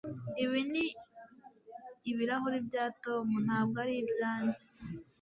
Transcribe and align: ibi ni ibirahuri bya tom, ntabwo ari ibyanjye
ibi 0.43 0.61
ni 0.71 0.85
ibirahuri 2.09 2.57
bya 2.67 2.85
tom, 3.03 3.27
ntabwo 3.45 3.77
ari 3.83 3.93
ibyanjye 4.03 4.63